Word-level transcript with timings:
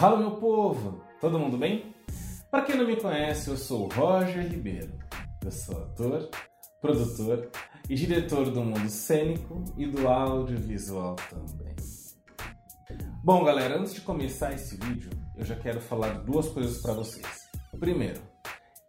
Fala 0.00 0.16
meu 0.16 0.30
povo, 0.30 1.04
todo 1.20 1.38
mundo 1.38 1.58
bem? 1.58 1.94
Para 2.50 2.62
quem 2.62 2.74
não 2.74 2.86
me 2.86 2.96
conhece, 2.96 3.50
eu 3.50 3.56
sou 3.58 3.86
Roger 3.88 4.48
Ribeiro. 4.48 4.94
Eu 5.44 5.50
sou 5.50 5.76
ator, 5.76 6.30
produtor 6.80 7.50
e 7.86 7.94
diretor 7.94 8.50
do 8.50 8.64
mundo 8.64 8.88
cênico 8.88 9.62
e 9.76 9.84
do 9.84 10.08
audiovisual 10.08 11.16
também. 11.28 11.76
Bom, 13.22 13.44
galera, 13.44 13.78
antes 13.78 13.92
de 13.92 14.00
começar 14.00 14.54
esse 14.54 14.74
vídeo, 14.78 15.10
eu 15.36 15.44
já 15.44 15.54
quero 15.54 15.82
falar 15.82 16.24
duas 16.24 16.48
coisas 16.48 16.80
para 16.80 16.94
vocês. 16.94 17.50
Primeiro, 17.78 18.22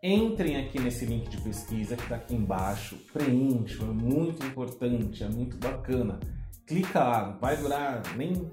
entrem 0.01 0.65
aqui 0.65 0.79
nesse 0.79 1.03
link 1.03 1.27
de 1.27 1.41
pesquisa 1.41 1.97
que 1.97 2.03
está 2.03 2.15
aqui 2.15 2.35
embaixo, 2.35 2.95
preencham, 3.11 3.89
é 3.89 3.93
muito 3.93 4.45
importante, 4.45 5.25
é 5.25 5.27
muito 5.27 5.57
bacana. 5.57 6.21
Clica 6.65 7.03
lá, 7.03 7.31
vai 7.31 7.57
durar 7.57 8.01
nem 8.15 8.49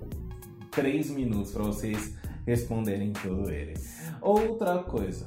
3 0.73 1.11
minutos 1.11 1.53
para 1.53 1.62
vocês 1.62 2.19
responderem 2.48 3.12
tudo 3.12 3.51
ele. 3.51 3.75
Outra 4.23 4.83
coisa, 4.83 5.27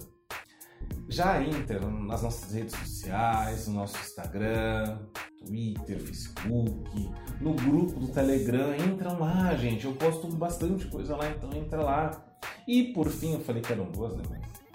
já 1.07 1.41
entra 1.43 1.79
nas 1.79 2.23
nossas 2.23 2.51
redes 2.51 2.75
sociais, 2.75 3.67
no 3.67 3.75
nosso 3.75 3.95
Instagram, 3.97 4.99
Twitter, 5.37 5.99
Facebook, 5.99 7.11
no 7.39 7.53
grupo 7.53 7.99
do 7.99 8.07
Telegram, 8.07 8.75
entram 8.75 9.19
lá, 9.19 9.55
gente. 9.55 9.85
Eu 9.85 9.93
posto 9.93 10.27
bastante 10.27 10.87
coisa 10.87 11.15
lá, 11.15 11.29
então 11.29 11.53
entra 11.53 11.83
lá. 11.83 12.25
E 12.67 12.91
por 12.93 13.07
fim, 13.09 13.33
eu 13.33 13.39
falei 13.39 13.61
que 13.61 13.71
eram 13.71 13.91
duas, 13.91 14.15
né? 14.15 14.23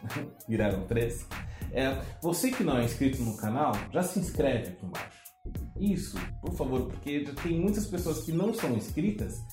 Mas 0.03 0.13
viraram 0.49 0.87
três. 0.87 1.27
É, 1.73 2.01
você 2.23 2.53
que 2.53 2.63
não 2.63 2.79
é 2.79 2.85
inscrito 2.85 3.21
no 3.23 3.37
canal, 3.37 3.73
já 3.93 4.03
se 4.03 4.21
inscreve 4.21 4.69
aqui 4.69 4.87
embaixo. 4.87 5.27
Isso, 5.79 6.17
por 6.41 6.53
favor, 6.55 6.87
porque 6.87 7.25
tem 7.43 7.61
muitas 7.61 7.87
pessoas 7.87 8.23
que 8.25 8.33
não 8.33 8.55
são 8.55 8.73
inscritas 8.75 9.45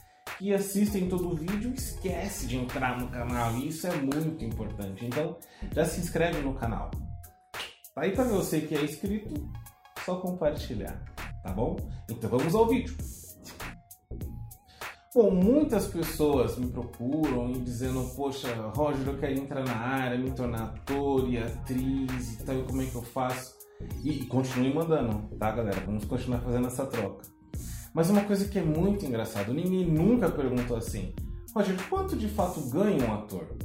que 0.43 0.53
assistem 0.53 1.07
todo 1.07 1.29
o 1.29 1.35
vídeo 1.37 1.71
e 1.71 1.73
esquece 1.73 2.45
de 2.47 2.57
entrar 2.57 2.99
no 2.99 3.07
canal. 3.07 3.55
E 3.55 3.69
isso 3.69 3.87
é 3.87 3.95
muito 3.95 4.43
importante. 4.43 5.05
Então, 5.05 5.37
já 5.73 5.85
se 5.85 6.01
inscreve 6.01 6.41
no 6.41 6.53
canal. 6.53 6.91
Tá 7.95 8.01
aí 8.01 8.11
para 8.11 8.25
você 8.25 8.59
que 8.59 8.75
é 8.75 8.83
inscrito, 8.83 9.49
só 10.03 10.17
compartilhar, 10.17 11.01
tá 11.41 11.53
bom? 11.53 11.77
Então 12.09 12.29
vamos 12.29 12.53
ao 12.53 12.67
vídeo. 12.67 12.93
Bom, 15.15 15.31
muitas 15.31 15.87
pessoas 15.87 16.57
me 16.57 16.67
procuram 16.67 17.51
e 17.51 17.59
dizendo, 17.59 18.03
poxa, 18.13 18.53
Roger, 18.75 19.07
eu 19.07 19.17
quero 19.17 19.39
entrar 19.39 19.63
na 19.63 19.77
área, 19.77 20.17
me 20.17 20.31
tornar 20.31 20.63
ator 20.63 21.29
e 21.29 21.37
atriz 21.37 22.33
e 22.33 22.43
tal, 22.43 22.63
como 22.63 22.81
é 22.81 22.85
que 22.85 22.95
eu 22.95 23.03
faço? 23.03 23.53
E, 24.03 24.25
continue 24.25 24.73
mandando, 24.73 25.37
tá, 25.37 25.51
galera? 25.51 25.79
Vamos 25.85 26.03
continuar 26.03 26.41
fazendo 26.41 26.67
essa 26.67 26.85
troca. 26.85 27.23
Mas 27.93 28.09
uma 28.09 28.23
coisa 28.23 28.47
que 28.47 28.57
é 28.57 28.63
muito 28.63 29.05
engraçado, 29.05 29.53
ninguém 29.53 29.85
nunca 29.85 30.29
perguntou 30.29 30.75
assim, 30.75 31.13
Roger, 31.55 31.75
quanto 31.87 32.15
de 32.15 32.27
fato 32.27 32.59
ganha 32.69 33.05
um 33.05 33.13
ator? 33.13 33.55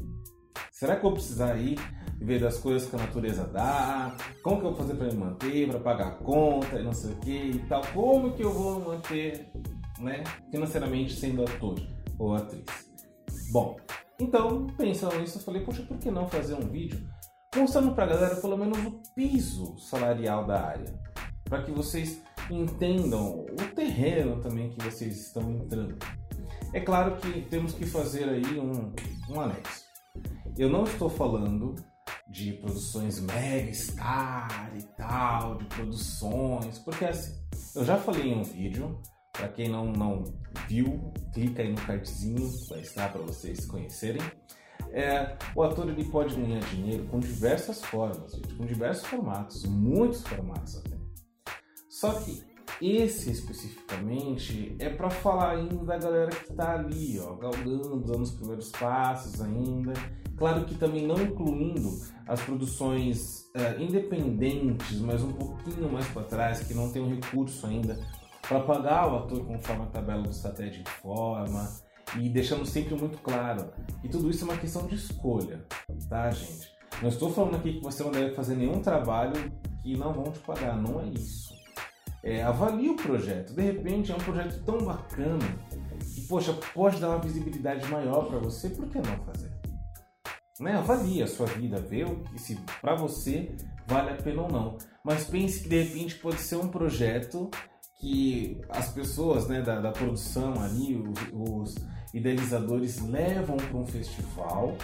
Será 0.71 0.95
que 0.95 0.99
eu 0.99 1.11
vou 1.11 1.13
precisar 1.15 1.57
ir 1.57 1.79
ver 2.21 2.39
das 2.41 2.59
coisas 2.59 2.89
que 2.89 2.95
a 2.95 2.99
natureza 2.99 3.45
dá? 3.45 4.15
Como 4.43 4.61
que 4.61 4.67
eu 4.67 4.71
vou 4.71 4.79
fazer 4.79 4.95
para 4.95 5.07
me 5.07 5.15
manter, 5.15 5.69
para 5.69 5.81
pagar 5.81 6.09
a 6.09 6.11
conta 6.11 6.79
e 6.79 6.85
não 6.85 6.93
sei 6.93 7.13
o 7.13 7.17
que 7.17 7.31
e 7.31 7.59
tal? 7.69 7.81
Como 7.95 8.33
que 8.33 8.43
eu 8.43 8.53
vou 8.53 8.81
manter 8.81 9.51
né, 9.99 10.23
financeiramente 10.51 11.15
sendo 11.15 11.43
ator 11.43 11.81
ou 12.19 12.35
atriz? 12.35 12.65
Bom, 13.51 13.79
então, 14.21 14.67
pensando 14.77 15.19
nisso, 15.19 15.39
eu 15.39 15.43
falei, 15.43 15.63
poxa, 15.63 15.83
por 15.83 15.97
que 15.97 16.11
não 16.11 16.29
fazer 16.29 16.55
um 16.55 16.69
vídeo 16.69 17.01
mostrando 17.57 17.95
para 17.95 18.05
a 18.05 18.09
galera 18.09 18.37
pelo 18.37 18.59
menos 18.59 18.79
o 18.85 19.01
piso 19.15 19.79
salarial 19.79 20.47
da 20.47 20.61
área? 20.61 21.01
Para 21.45 21.63
que 21.63 21.71
vocês 21.71 22.21
entendam 22.51 23.41
o 23.41 23.75
terreno 23.75 24.41
também 24.41 24.71
que 24.71 24.85
vocês 24.85 25.27
estão 25.27 25.51
entrando. 25.53 25.99
É 26.73 26.81
claro 26.81 27.17
que 27.17 27.43
temos 27.43 27.73
que 27.73 27.87
fazer 27.87 28.29
aí 28.29 28.59
um, 28.59 28.93
um 29.31 29.41
anexo. 29.41 29.85
Eu 30.57 30.69
não 30.69 30.85
estou 30.85 31.09
falando 31.09 31.75
de 32.29 32.53
produções 32.55 33.21
mega 33.21 33.73
star 33.73 34.73
e 34.77 34.83
tal, 34.97 35.57
de 35.57 35.65
produções, 35.67 36.79
porque 36.79 37.05
assim, 37.05 37.41
eu 37.75 37.85
já 37.85 37.97
falei 37.97 38.33
em 38.33 38.39
um 38.39 38.43
vídeo, 38.43 39.01
para 39.33 39.49
quem 39.49 39.69
não, 39.69 39.87
não 39.87 40.25
viu, 40.67 41.13
clica 41.33 41.63
aí 41.63 41.71
no 41.71 41.81
cardzinho, 41.81 42.51
vai 42.69 42.81
estar 42.81 43.11
para 43.13 43.23
vocês 43.23 43.65
conhecerem. 43.67 44.21
É, 44.91 45.37
o 45.55 45.63
ator 45.63 45.89
ele 45.89 46.05
pode 46.05 46.35
ganhar 46.35 46.61
dinheiro 46.61 47.05
com 47.07 47.19
diversas 47.19 47.83
formas, 47.85 48.33
gente, 48.33 48.55
com 48.55 48.65
diversos 48.65 49.07
formatos, 49.07 49.65
muitos 49.65 50.23
formatos 50.23 50.77
até. 50.77 50.98
Só 51.99 52.13
que 52.13 52.45
esse 52.81 53.29
especificamente 53.29 54.77
é 54.79 54.89
para 54.89 55.11
falar 55.11 55.57
ainda 55.57 55.85
da 55.85 55.99
galera 55.99 56.31
que 56.31 56.53
está 56.53 56.75
ali, 56.75 57.19
ó, 57.19 57.35
galgando, 57.35 57.99
dando 57.99 58.23
os 58.23 58.31
primeiros 58.31 58.71
passos 58.71 59.41
ainda. 59.43 59.95
Claro 60.37 60.65
que 60.65 60.77
também 60.77 61.05
não 61.05 61.21
incluindo 61.21 61.91
as 62.29 62.41
produções 62.43 63.51
uh, 63.57 63.83
independentes, 63.83 65.01
mas 65.01 65.25
um 65.25 65.33
pouquinho 65.33 65.91
mais 65.91 66.07
para 66.07 66.23
trás, 66.23 66.61
que 66.61 66.73
não 66.73 66.93
tem 66.93 67.03
um 67.03 67.13
recurso 67.17 67.67
ainda 67.67 67.99
para 68.43 68.61
pagar 68.61 69.13
o 69.13 69.17
ator 69.17 69.45
conforme 69.45 69.83
a 69.83 69.87
tabela 69.87 70.23
do 70.23 70.33
Satélite 70.33 70.83
informa. 70.83 71.69
E 72.17 72.29
deixando 72.29 72.65
sempre 72.65 72.95
muito 72.95 73.19
claro 73.19 73.73
que 74.01 74.09
tudo 74.09 74.31
isso 74.31 74.45
é 74.45 74.51
uma 74.51 74.57
questão 74.57 74.87
de 74.87 74.95
escolha, 74.95 75.67
tá, 76.09 76.31
gente? 76.31 76.71
Não 77.03 77.09
estou 77.09 77.33
falando 77.33 77.57
aqui 77.57 77.73
que 77.73 77.83
você 77.83 78.05
não 78.05 78.13
deve 78.13 78.37
fazer 78.37 78.55
nenhum 78.55 78.81
trabalho 78.81 79.53
que 79.83 79.97
não 79.97 80.13
vão 80.13 80.31
te 80.31 80.39
pagar, 80.39 80.77
não 80.81 81.01
é 81.01 81.09
isso 81.09 81.58
é, 82.23 82.43
avalie 82.43 82.91
o 82.91 82.97
projeto. 82.97 83.55
De 83.55 83.63
repente 83.63 84.13
é 84.13 84.15
um 84.15 84.19
projeto 84.19 84.63
tão 84.65 84.79
bacana 84.79 85.45
que, 86.15 86.23
poxa, 86.23 86.53
pode 86.75 87.01
dar 87.01 87.11
uma 87.11 87.21
visibilidade 87.21 87.89
maior 87.89 88.27
para 88.27 88.39
você, 88.39 88.69
por 88.71 88.89
que 88.89 88.99
não 88.99 89.25
fazer? 89.25 89.51
Né? 90.61 90.77
Avalie 90.77 91.23
a 91.23 91.27
sua 91.27 91.47
vida, 91.47 91.81
vê 91.81 92.05
o 92.05 92.17
que 92.21 92.41
se 92.41 92.57
para 92.81 92.95
você 92.95 93.55
vale 93.87 94.11
a 94.11 94.17
pena 94.17 94.43
ou 94.43 94.51
não. 94.51 94.79
Mas 95.05 95.25
pense 95.25 95.63
que 95.63 95.69
de 95.69 95.83
repente 95.83 96.17
pode 96.17 96.41
ser 96.41 96.57
um 96.57 96.69
projeto 96.69 97.51
que 98.01 98.61
as 98.69 98.93
pessoas 98.93 99.49
né, 99.49 99.63
da, 99.63 99.81
da 99.81 99.91
produção 99.91 100.55
ali, 100.61 100.97
os, 100.97 101.75
os 101.75 101.75
idealizadores 102.15 103.01
levam 103.01 103.57
para 103.57 103.77
um 103.77 103.87
festival 103.87 104.77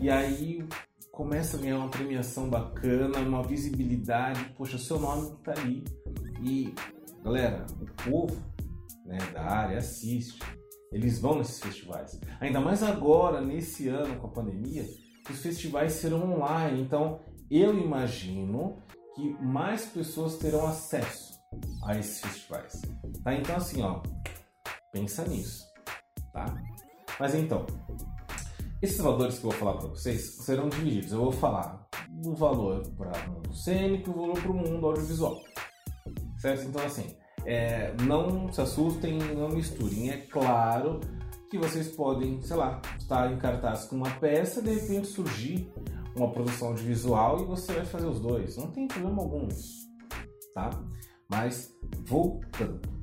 e 0.00 0.10
aí 0.10 0.66
começa 1.12 1.56
a 1.56 1.60
ganhar 1.60 1.78
uma 1.78 1.88
premiação 1.88 2.48
bacana, 2.48 3.18
uma 3.18 3.42
visibilidade, 3.42 4.52
poxa, 4.56 4.78
seu 4.78 5.00
nome 5.00 5.32
está 5.32 5.52
ali. 5.52 5.82
E, 6.42 6.74
galera, 7.22 7.66
o 7.80 8.10
povo 8.10 8.36
né, 9.04 9.18
da 9.32 9.42
área 9.42 9.78
assiste, 9.78 10.38
eles 10.92 11.18
vão 11.18 11.38
nesses 11.38 11.60
festivais. 11.60 12.18
Ainda 12.40 12.60
mais 12.60 12.82
agora, 12.82 13.40
nesse 13.40 13.88
ano 13.88 14.16
com 14.16 14.26
a 14.26 14.30
pandemia, 14.30 14.84
os 15.30 15.40
festivais 15.40 15.92
serão 15.92 16.32
online. 16.32 16.80
Então, 16.82 17.20
eu 17.50 17.78
imagino 17.78 18.78
que 19.14 19.30
mais 19.42 19.86
pessoas 19.86 20.36
terão 20.36 20.66
acesso 20.66 21.38
a 21.84 21.98
esses 21.98 22.20
festivais. 22.20 22.80
Tá? 23.24 23.34
Então, 23.34 23.56
assim, 23.56 23.82
ó, 23.82 24.02
pensa 24.92 25.26
nisso, 25.26 25.64
tá? 26.32 26.46
Mas 27.18 27.34
então, 27.34 27.66
esses 28.80 28.98
valores 28.98 29.38
que 29.38 29.44
eu 29.44 29.50
vou 29.50 29.58
falar 29.58 29.74
para 29.74 29.88
vocês 29.88 30.36
serão 30.36 30.68
divididos. 30.68 31.12
Eu 31.12 31.18
vou 31.18 31.32
falar 31.32 31.86
do 32.08 32.34
valor 32.34 32.86
para 32.96 33.10
o 33.28 33.32
mundo 33.32 33.54
cênico 33.54 34.10
e 34.10 34.12
o 34.12 34.16
valor 34.16 34.40
para 34.40 34.50
o 34.50 34.54
mundo 34.54 34.86
audiovisual. 34.86 35.42
Certo? 36.38 36.64
Então, 36.66 36.84
assim, 36.84 37.16
é, 37.44 37.94
não 38.02 38.52
se 38.52 38.60
assustem, 38.60 39.18
não 39.18 39.48
misturem. 39.48 40.10
É 40.10 40.18
claro 40.18 41.00
que 41.50 41.58
vocês 41.58 41.88
podem, 41.88 42.40
sei 42.42 42.56
lá, 42.56 42.80
estar 42.98 43.32
em 43.32 43.38
cartaz 43.38 43.84
com 43.86 43.96
uma 43.96 44.10
peça 44.10 44.62
de 44.62 44.74
repente 44.74 45.08
surgir 45.08 45.72
uma 46.14 46.30
produção 46.30 46.68
audiovisual 46.68 47.40
e 47.40 47.44
você 47.44 47.72
vai 47.72 47.84
fazer 47.84 48.06
os 48.06 48.20
dois. 48.20 48.56
Não 48.56 48.70
tem 48.70 48.86
problema 48.86 49.22
algum 49.22 49.46
nisso, 49.46 49.88
tá? 50.54 50.70
Mas 51.28 51.74
voltando. 52.04 52.98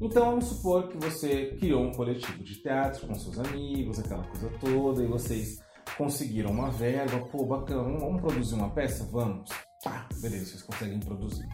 Então 0.00 0.26
vamos 0.26 0.46
supor 0.46 0.88
que 0.88 0.96
você 0.98 1.56
criou 1.58 1.84
um 1.84 1.92
coletivo 1.92 2.42
de 2.42 2.60
teatro 2.60 3.06
com 3.06 3.14
seus 3.14 3.38
amigos, 3.38 3.98
aquela 3.98 4.24
coisa 4.24 4.50
toda, 4.58 5.02
e 5.02 5.06
vocês 5.06 5.60
conseguiram 5.96 6.50
uma 6.50 6.70
verba, 6.70 7.20
pô, 7.28 7.46
bacana, 7.46 7.82
vamos 7.82 8.20
produzir 8.20 8.54
uma 8.54 8.70
peça? 8.70 9.04
Vamos. 9.12 9.48
Pá, 9.84 10.08
beleza, 10.20 10.46
vocês 10.46 10.62
conseguem 10.62 10.98
produzir. 10.98 11.48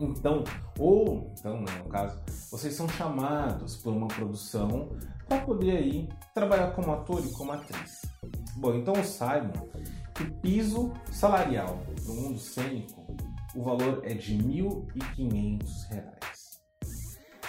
Então, 0.00 0.44
ou, 0.78 1.32
então, 1.38 1.60
né, 1.60 1.82
no 1.82 1.88
caso, 1.88 2.20
vocês 2.50 2.74
são 2.74 2.88
chamados 2.88 3.76
por 3.76 3.92
uma 3.92 4.08
produção 4.08 4.90
para 5.28 5.42
poder 5.42 5.76
aí 5.78 6.08
trabalhar 6.34 6.72
como 6.72 6.92
ator 6.92 7.24
e 7.24 7.32
como 7.32 7.52
atriz. 7.52 8.02
Bom, 8.56 8.74
então 8.74 8.94
saibam 9.02 9.68
que 10.14 10.22
o 10.22 10.34
piso 10.40 10.92
salarial 11.10 11.78
no 12.06 12.14
mundo 12.14 12.38
cênico, 12.38 13.16
o 13.54 13.62
valor 13.62 14.00
é 14.04 14.14
de 14.14 14.36
R$ 14.36 14.42
1.500. 14.42 15.86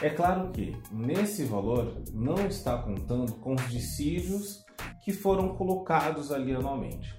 É 0.01 0.09
claro 0.11 0.51
que 0.51 0.79
nesse 0.91 1.43
valor 1.43 2.03
não 2.13 2.45
está 2.47 2.77
contando 2.77 3.33
com 3.35 3.55
os 3.55 3.69
dissídios 3.69 4.63
que 5.03 5.11
foram 5.11 5.55
colocados 5.55 6.31
ali 6.31 6.53
anualmente. 6.53 7.17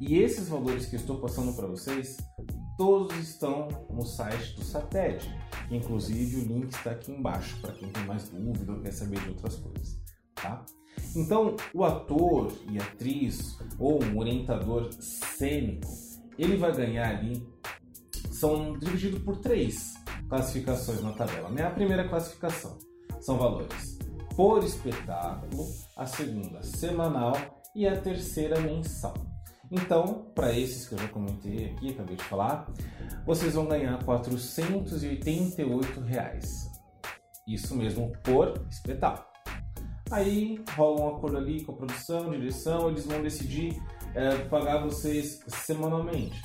E 0.00 0.18
esses 0.18 0.48
valores 0.48 0.86
que 0.86 0.96
estou 0.96 1.20
passando 1.20 1.54
para 1.54 1.66
vocês, 1.66 2.16
todos 2.76 3.16
estão 3.16 3.68
no 3.90 4.04
site 4.04 4.54
do 4.56 4.64
SATED. 4.64 5.28
Inclusive 5.70 6.36
o 6.36 6.44
link 6.44 6.70
está 6.70 6.92
aqui 6.92 7.12
embaixo 7.12 7.60
para 7.60 7.72
quem 7.72 7.88
tem 7.90 8.04
mais 8.04 8.28
dúvida 8.28 8.72
ou 8.72 8.80
quer 8.80 8.92
saber 8.92 9.20
de 9.20 9.28
outras 9.30 9.56
coisas. 9.56 10.00
Tá? 10.34 10.64
Então, 11.16 11.56
o 11.74 11.84
ator 11.84 12.52
e 12.70 12.78
atriz 12.78 13.58
ou 13.78 14.02
um 14.02 14.18
orientador 14.18 14.90
cênico, 14.92 15.88
ele 16.38 16.56
vai 16.56 16.74
ganhar 16.74 17.08
ali, 17.08 17.46
são 18.30 18.78
divididos 18.78 19.22
por 19.22 19.36
três 19.38 19.94
classificações 20.28 21.02
na 21.02 21.12
tabela. 21.12 21.50
Né? 21.50 21.62
A 21.64 21.70
primeira 21.70 22.08
classificação 22.08 22.78
são 23.20 23.38
valores 23.38 23.98
por 24.34 24.64
espetáculo, 24.64 25.66
a 25.96 26.06
segunda 26.06 26.62
semanal 26.62 27.34
e 27.74 27.86
a 27.86 28.00
terceira 28.00 28.60
mensal. 28.60 29.14
Então, 29.74 30.26
para 30.34 30.52
esses 30.52 30.86
que 30.86 30.94
eu 30.94 30.98
já 30.98 31.08
comentei 31.08 31.70
aqui, 31.70 31.92
acabei 31.92 32.14
de 32.14 32.24
falar, 32.24 32.70
vocês 33.24 33.54
vão 33.54 33.64
ganhar 33.66 34.04
488 34.04 36.00
reais. 36.00 36.70
Isso 37.48 37.74
mesmo 37.74 38.12
por 38.22 38.66
espetáculo. 38.70 39.26
Aí 40.10 40.62
rola 40.76 41.00
um 41.00 41.16
acordo 41.16 41.38
ali 41.38 41.64
com 41.64 41.72
a 41.72 41.76
produção, 41.76 42.30
direção, 42.30 42.90
eles 42.90 43.06
vão 43.06 43.22
decidir 43.22 43.82
é, 44.14 44.36
pagar 44.44 44.84
vocês 44.84 45.40
semanalmente. 45.48 46.38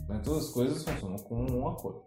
Né? 0.09 0.19
Todas 0.23 0.47
as 0.47 0.51
coisas 0.51 0.83
funcionam 0.83 1.17
com 1.17 1.45
um 1.45 1.67
acordo. 1.67 2.01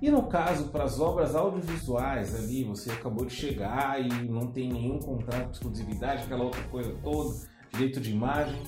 E 0.00 0.10
no 0.10 0.28
caso, 0.28 0.68
para 0.68 0.84
as 0.84 1.00
obras 1.00 1.34
audiovisuais 1.34 2.34
ali, 2.34 2.64
você 2.64 2.90
acabou 2.90 3.26
de 3.26 3.34
chegar 3.34 4.00
e 4.00 4.28
não 4.28 4.46
tem 4.52 4.72
nenhum 4.72 4.98
contrato 4.98 5.50
de 5.50 5.56
exclusividade, 5.56 6.22
aquela 6.22 6.44
outra 6.44 6.62
coisa 6.64 6.94
toda, 7.02 7.34
direito 7.72 8.00
de 8.00 8.12
imagem, 8.12 8.62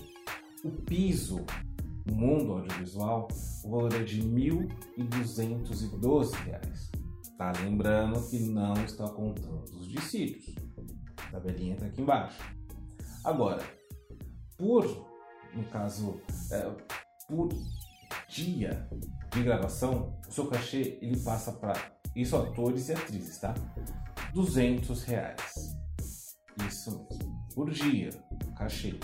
o 0.64 0.70
piso 0.70 1.46
no 2.04 2.14
mundo 2.14 2.52
audiovisual, 2.52 3.28
o 3.64 3.70
valor 3.70 3.94
é 3.94 4.02
de 4.02 4.20
R$ 4.20 4.26
1.212. 4.98 6.32
Tá? 7.36 7.52
Lembrando 7.62 8.28
que 8.28 8.40
não 8.40 8.72
está 8.84 9.08
contando 9.08 9.64
os 9.78 9.86
dissídios. 9.88 10.54
A 11.28 11.30
tabelinha 11.32 11.74
está 11.74 11.86
aqui 11.86 12.02
embaixo. 12.02 12.42
Agora, 13.22 13.62
por, 14.56 14.84
no 15.54 15.64
caso, 15.64 16.20
é, 16.50 16.70
por 17.28 17.50
dia 18.28 18.86
de 19.32 19.42
gravação, 19.42 20.14
o 20.28 20.32
seu 20.32 20.46
cachê 20.46 20.98
ele 21.00 21.18
passa 21.20 21.52
para 21.52 21.74
isso 22.14 22.36
atores 22.36 22.88
e 22.88 22.92
atrizes, 22.92 23.38
tá? 23.38 23.54
200 24.34 25.02
reais. 25.04 25.76
Isso 26.66 27.06
mesmo, 27.10 27.46
por 27.54 27.70
dia, 27.70 28.10
cachê. 28.56 28.98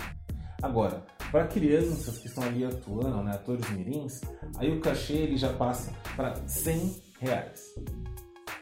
Agora, 0.61 1.05
para 1.31 1.47
crianças 1.47 2.17
que 2.17 2.27
estão 2.27 2.43
ali 2.43 2.63
atuando, 2.63 3.23
né, 3.23 3.31
atores 3.31 3.69
mirins, 3.71 4.21
aí 4.57 4.71
o 4.71 4.79
cachê 4.79 5.13
ele 5.13 5.37
já 5.37 5.53
passa 5.53 5.91
para 6.15 6.35
100 6.47 7.01
reais. 7.19 7.75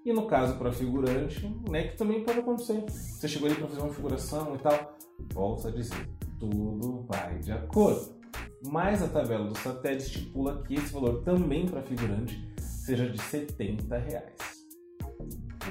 E 0.06 0.12
no 0.12 0.28
caso 0.28 0.58
para 0.58 0.72
figurante, 0.72 1.48
né, 1.70 1.88
que 1.88 1.98
também 1.98 2.24
pode 2.24 2.40
acontecer. 2.40 2.84
Você 2.90 3.28
chegou 3.28 3.48
ali 3.48 3.58
para 3.58 3.68
fazer 3.68 3.82
uma 3.82 3.94
figuração 3.94 4.56
e 4.56 4.60
tal, 4.60 4.98
volta 5.34 5.70
a 5.70 5.72
dizer, 5.72 6.10
tudo 6.40 7.06
vai 7.08 7.40
de 7.40 7.52
acordo 7.52 8.23
mas 8.66 9.02
a 9.04 9.08
tabela 9.08 9.48
do 9.48 9.58
satélite 9.58 10.06
estipula 10.06 10.64
que 10.64 10.76
esse 10.76 10.94
valor 10.94 11.24
também 11.24 11.68
para 11.68 11.82
figurante 11.82 12.54
seja 12.60 13.10
de 13.10 13.22
70 13.22 13.98
reais 13.98 14.34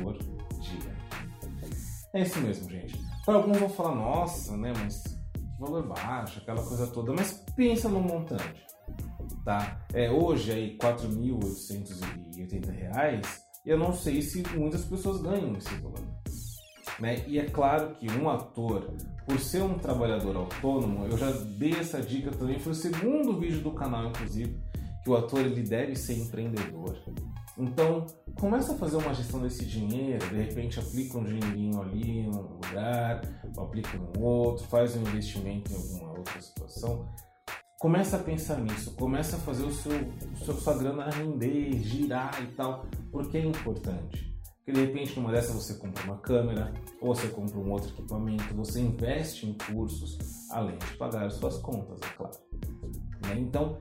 por 0.01 0.15
dia. 0.61 0.97
É 2.15 2.23
isso 2.23 2.41
mesmo, 2.41 2.71
gente. 2.71 2.99
Para 3.25 3.35
alguns 3.35 3.59
vão 3.59 3.69
falar, 3.69 3.95
nossa, 3.95 4.57
né, 4.57 4.73
mas 4.83 5.03
que 5.03 5.61
valor 5.61 5.87
baixo, 5.87 6.41
aquela 6.41 6.63
coisa 6.63 6.87
toda, 6.89 7.13
mas 7.13 7.45
pensa 7.55 7.89
no 7.89 8.01
montante, 8.01 8.67
tá? 9.45 9.81
É, 9.93 10.11
hoje 10.11 10.53
aí 10.53 10.79
4.880 10.79 12.71
reais, 12.71 13.45
eu 13.65 13.79
não 13.79 13.93
sei 13.93 14.21
se 14.21 14.43
muitas 14.57 14.85
pessoas 14.85 15.23
ganham 15.23 15.57
esse 15.57 15.73
valor. 15.77 16.02
Né? 17.03 17.25
E 17.27 17.37
é 17.37 17.47
claro 17.47 17.97
que 17.97 18.09
um 18.13 18.31
ator, 18.31 18.95
por 19.27 19.37
ser 19.41 19.61
um 19.61 19.77
trabalhador 19.77 20.37
autônomo, 20.37 21.05
eu 21.07 21.19
já 21.19 21.33
dei 21.33 21.73
essa 21.73 22.01
dica 22.01 22.31
também, 22.31 22.61
foi 22.61 22.71
o 22.71 22.77
segundo 22.77 23.41
vídeo 23.41 23.61
do 23.61 23.73
canal, 23.73 24.07
inclusive, 24.07 24.57
que 25.03 25.11
o 25.11 25.17
ator 25.17 25.41
ele 25.41 25.63
deve 25.63 25.97
ser 25.97 26.15
empreendedor. 26.15 26.97
Então, 27.59 28.07
começa 28.37 28.75
a 28.75 28.77
fazer 28.77 28.99
uma 28.99 29.13
gestão 29.13 29.43
desse 29.43 29.65
dinheiro, 29.67 30.25
de 30.29 30.37
repente 30.37 30.79
aplica 30.79 31.19
um 31.19 31.25
dinheirinho 31.25 31.83
ali 31.83 32.23
num 32.23 32.41
lugar, 32.41 33.21
aplica 33.59 33.99
no 33.99 34.23
outro, 34.25 34.65
faz 34.69 34.95
um 34.95 35.01
investimento 35.01 35.73
em 35.73 35.75
alguma 35.75 36.19
outra 36.19 36.41
situação. 36.41 37.05
Começa 37.81 38.17
a 38.17 38.21
pensar 38.21 38.61
nisso, 38.61 38.95
começa 38.95 39.35
a 39.35 39.41
fazer 39.41 39.65
o 39.65 39.73
seu, 39.73 39.91
o 39.91 40.45
seu 40.45 40.55
sua 40.55 40.79
grana 40.79 41.11
render, 41.11 41.83
girar 41.83 42.41
e 42.45 42.47
tal, 42.55 42.87
porque 43.11 43.39
é 43.39 43.45
importante. 43.45 44.32
Porque 44.65 44.79
de 44.79 44.87
repente 44.87 45.19
numa 45.19 45.33
dessas 45.33 45.57
você 45.57 45.75
compra 45.75 46.05
uma 46.05 46.19
câmera, 46.19 46.73
ou 47.01 47.13
você 47.13 47.27
compra 47.27 47.59
um 47.59 47.73
outro 47.73 47.89
equipamento, 47.91 48.55
você 48.55 48.81
investe 48.81 49.45
em 49.45 49.55
cursos, 49.55 50.17
além 50.51 50.79
de 50.79 50.97
pagar 50.97 51.27
as 51.27 51.35
suas 51.35 51.59
contas, 51.59 51.99
é 52.01 52.17
claro. 52.17 52.39
Né? 53.27 53.41
Então, 53.41 53.81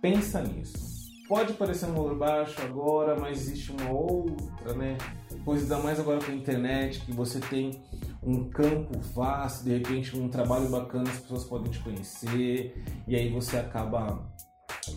pensa 0.00 0.42
nisso. 0.42 0.90
Pode 1.28 1.52
parecer 1.52 1.84
um 1.86 1.92
valor 1.92 2.16
baixo 2.16 2.60
agora, 2.62 3.14
mas 3.18 3.42
existe 3.42 3.72
uma 3.72 3.90
outra, 3.90 4.74
né? 4.74 4.96
Pois 5.44 5.62
ainda 5.62 5.78
mais 5.78 6.00
agora 6.00 6.18
com 6.18 6.32
a 6.32 6.34
internet, 6.34 7.00
que 7.00 7.12
você 7.12 7.38
tem 7.38 7.82
um 8.22 8.48
campo 8.48 8.98
vasto, 9.14 9.64
de 9.64 9.70
repente 9.70 10.16
um 10.16 10.28
trabalho 10.28 10.68
bacana, 10.70 11.10
as 11.10 11.20
pessoas 11.20 11.44
podem 11.44 11.70
te 11.70 11.78
conhecer, 11.80 12.82
e 13.06 13.16
aí 13.16 13.30
você 13.30 13.58
acaba 13.58 14.26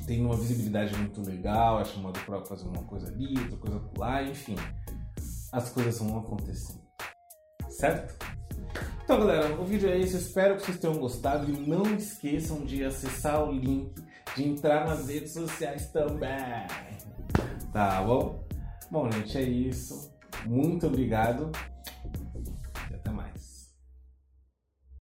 tendo 0.08 0.26
uma 0.26 0.36
visibilidade 0.36 0.96
muito 0.98 1.22
legal, 1.22 1.80
é 1.82 1.86
chamado 1.86 2.20
para 2.26 2.44
fazer 2.46 2.68
uma 2.68 2.84
coisa 2.84 3.08
ali, 3.08 3.38
outra 3.38 3.58
coisa 3.58 3.82
lá, 3.98 4.24
enfim 4.24 4.56
as 5.56 5.70
coisas 5.70 5.98
vão 6.00 6.20
acontecendo. 6.20 6.82
Certo? 7.70 8.14
Então, 9.04 9.20
galera, 9.20 9.56
o 9.60 9.66
vídeo 9.66 9.90
é 9.90 9.98
esse. 9.98 10.18
espero 10.18 10.58
que 10.58 10.64
vocês 10.64 10.80
tenham 10.80 10.98
gostado. 10.98 11.50
E 11.50 11.58
não 11.58 11.84
esqueçam 11.96 12.66
de 12.66 12.84
acessar 12.84 13.48
o 13.48 13.52
link, 13.52 13.94
de 14.36 14.48
entrar 14.48 14.86
nas 14.86 15.08
redes 15.08 15.32
sociais 15.32 15.88
também. 15.92 16.68
Tá 17.72 18.02
bom? 18.04 18.44
Bom, 18.92 19.10
gente, 19.12 19.38
é 19.38 19.44
isso. 19.44 20.14
Muito 20.46 20.88
obrigado 20.88 21.52